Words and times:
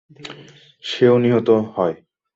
সেও 0.83 1.15
নিহত 1.17 1.47
হয়। 1.73 1.95